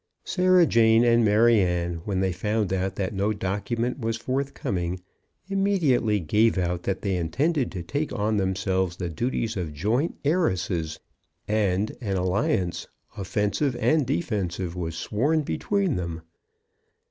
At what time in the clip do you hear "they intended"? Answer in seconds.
7.03-7.71